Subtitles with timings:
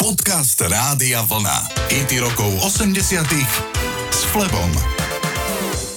[0.00, 1.76] Podcast Rádia Vlna.
[1.92, 3.20] IT rokov 80
[4.08, 4.72] s Flebom.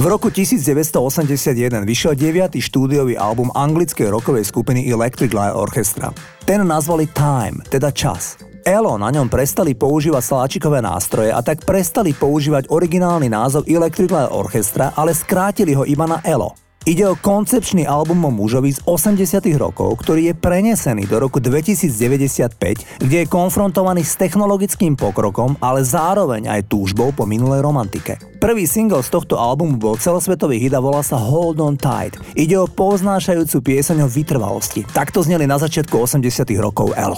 [0.00, 2.64] V roku 1981 vyšiel 9.
[2.64, 6.16] štúdiový album anglickej rokovej skupiny Electric Light Orchestra.
[6.48, 8.40] Ten nazvali Time, teda čas.
[8.64, 14.32] Elo na ňom prestali používať sláčikové nástroje a tak prestali používať originálny názov Electric Light
[14.32, 16.56] Orchestra, ale skrátili ho iba na Elo.
[16.88, 23.04] Ide o koncepčný album o mužovi z 80 rokov, ktorý je prenesený do roku 2095,
[23.04, 28.16] kde je konfrontovaný s technologickým pokrokom, ale zároveň aj túžbou po minulej romantike.
[28.40, 32.16] Prvý single z tohto albumu bol celosvetový hit a volá sa Hold On Tight.
[32.32, 34.88] Ide o poznášajúcu pieseň o vytrvalosti.
[34.88, 37.12] Takto zneli na začiatku 80 rokov L.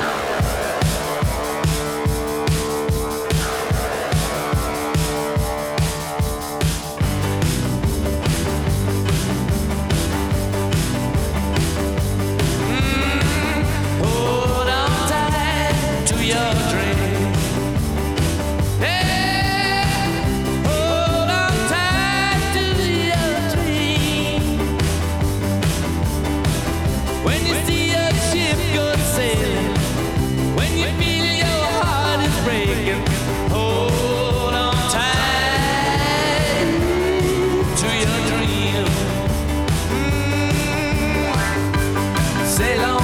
[42.63, 43.02] sail on.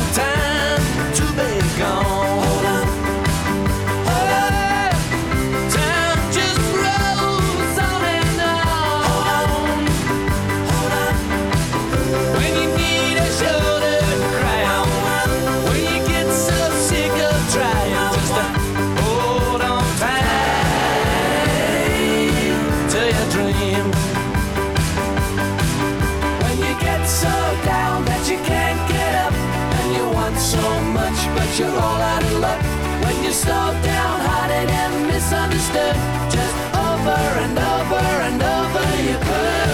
[33.38, 35.96] slowed down, hearted and misunderstood.
[36.34, 36.56] Just
[36.88, 39.68] over and over and over you could.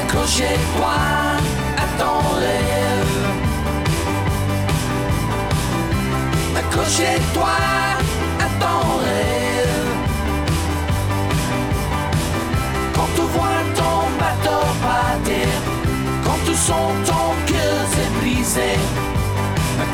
[0.00, 0.98] Accrochez-toi
[1.84, 3.16] à ton rêve.
[6.60, 7.56] Accrochez-toi
[8.46, 9.92] à ton rêve.
[12.94, 15.48] Quand tu vois ton bateau partir,
[16.24, 18.72] quand tout son ton cœur s'est brisé.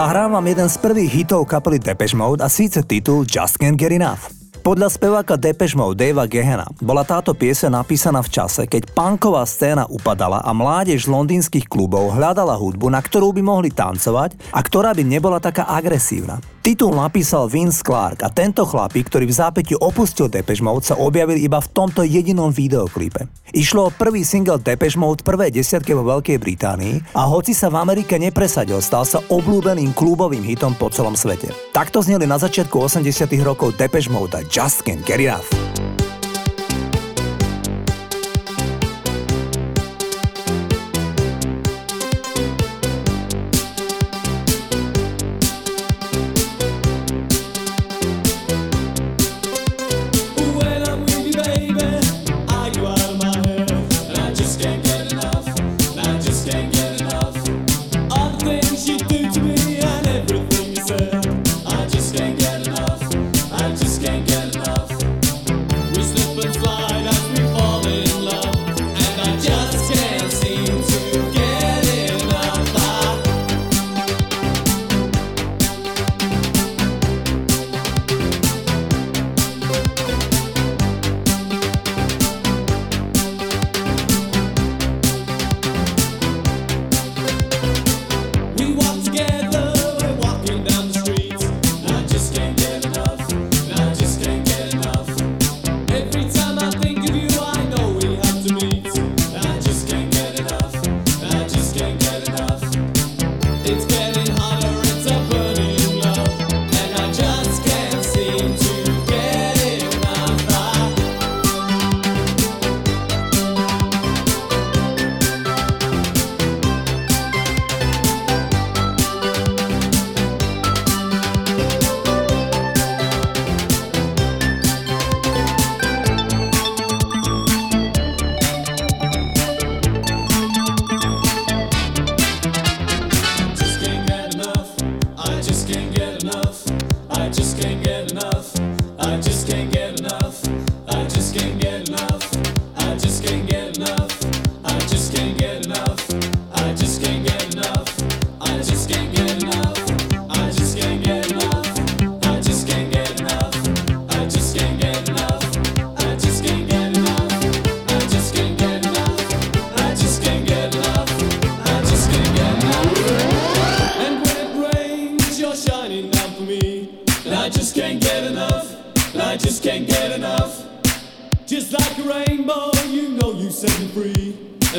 [0.00, 3.92] Zahrám vám jeden z prvých hitov kapely Depeche Mode a síce titul Just Can't Get
[3.92, 4.39] Enough.
[4.70, 9.82] Podľa speváka Depeche Mode Davea Gehena bola táto piese napísaná v čase, keď punková scéna
[9.90, 15.02] upadala a mládež londýnskych klubov hľadala hudbu, na ktorú by mohli tancovať a ktorá by
[15.02, 16.38] nebola taká agresívna.
[16.60, 21.40] Titul napísal Vince Clark a tento chlapík, ktorý v zápäti opustil Depeche Mode, sa objavil
[21.40, 23.26] iba v tomto jedinom videoklipe.
[23.50, 27.80] Išlo o prvý single Depeche Mode prvé desiatke vo Veľkej Británii a hoci sa v
[27.80, 31.50] Amerike nepresadil, stal sa obľúbeným klubovým hitom po celom svete.
[31.74, 33.08] Takto zneli na začiatku 80
[33.40, 35.69] rokov Depeche Mode a Just Can't Get Enough.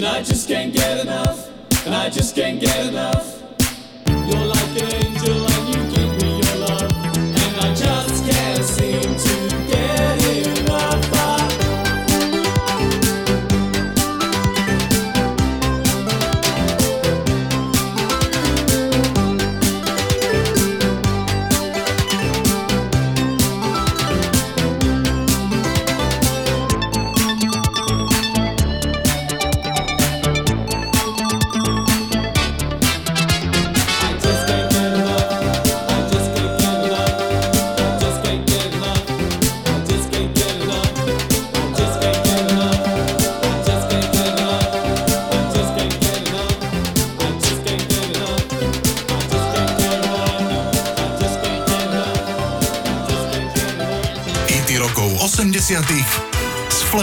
[0.01, 1.51] And I just can't get enough.
[1.85, 3.43] And I just can't get enough.
[4.07, 5.50] You're like an angel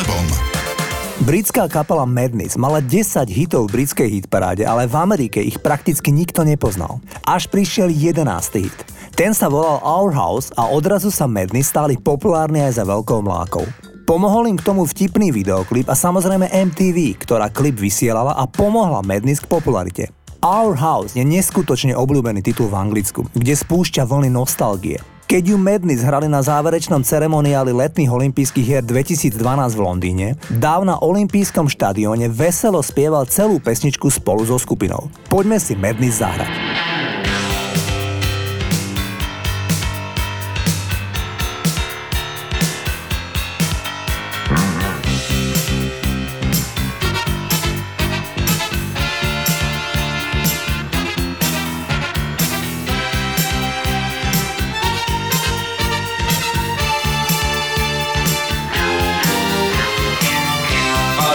[0.08, 0.24] Flebom.
[1.28, 6.48] Britská kapela Madness mala 10 hitov v britskej hitparáde, ale v Amerike ich prakticky nikto
[6.48, 7.04] nepoznal.
[7.28, 8.24] Až prišiel 11.
[8.56, 8.78] hit.
[9.12, 13.68] Ten sa volal Our House a odrazu sa Madness stali populárni aj za veľkou mlákou.
[14.08, 19.44] Pomohol im k tomu vtipný videoklip a samozrejme MTV, ktorá klip vysielala a pomohla Madness
[19.44, 20.08] k popularite.
[20.40, 25.17] Our House je neskutočne obľúbený titul v Anglicku, kde spúšťa vlny nostalgie.
[25.28, 29.36] Keď ju Madness hrali na záverečnom ceremoniáli letných olympijských hier 2012
[29.76, 35.12] v Londýne, dáv na olympijskom štadióne veselo spieval celú pesničku spolu so skupinou.
[35.28, 36.48] Poďme si Madness zahrať.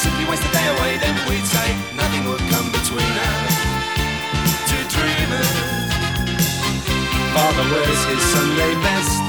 [0.00, 0.96] Simply waste the day away.
[0.96, 3.54] Then we'd say nothing would come between us.
[4.64, 5.56] Two dreamers.
[7.36, 9.20] Father wears his Sunday best.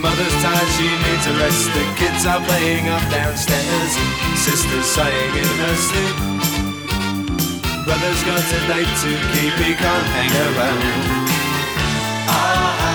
[0.00, 1.68] Mother's tired, she needs a rest.
[1.76, 3.92] The kids are playing up downstairs.
[4.40, 6.16] Sister's sighing in her sleep.
[7.84, 10.82] Brother's got a date to keep, he can't hang around.
[12.32, 12.87] Our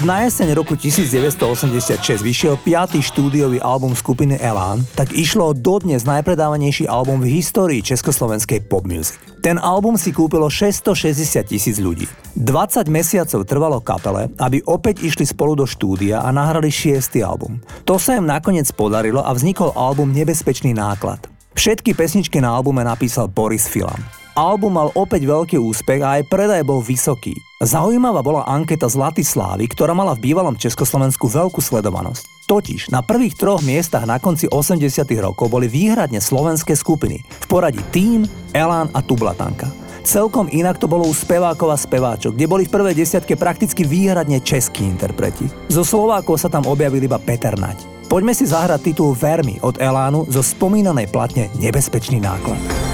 [0.00, 6.08] Keď na jeseň roku 1986 vyšiel piatý štúdiový album skupiny Elán, tak išlo o dodnes
[6.08, 9.20] najpredávanejší album v histórii československej pop music.
[9.44, 12.08] Ten album si kúpilo 660 tisíc ľudí.
[12.32, 17.60] 20 mesiacov trvalo kapele, aby opäť išli spolu do štúdia a nahrali šiestý album.
[17.84, 21.28] To sa im nakoniec podarilo a vznikol album Nebezpečný náklad.
[21.52, 24.00] Všetky pesničky na albume napísal Boris Filan.
[24.32, 27.49] Album mal opäť veľký úspech a aj predaj bol vysoký.
[27.60, 32.48] Zaujímavá bola anketa Zlatý Slávy, ktorá mala v bývalom Československu veľkú sledovanosť.
[32.48, 34.80] Totiž na prvých troch miestach na konci 80
[35.20, 38.24] rokov boli výhradne slovenské skupiny v poradí Team,
[38.56, 39.68] Elán a Tublatanka.
[40.08, 44.40] Celkom inak to bolo u spevákov a speváčok, kde boli v prvej desiatke prakticky výhradne
[44.40, 45.44] českí interpreti.
[45.68, 48.08] Zo Slovákov sa tam objavil iba Peter Nať.
[48.08, 52.89] Poďme si zahrať titul Vermi od Elánu zo spomínanej platne Nebezpečný náklad.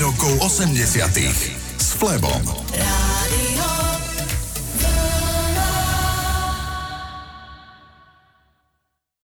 [0.00, 0.80] Rokov 80
[1.76, 2.59] s Flebom.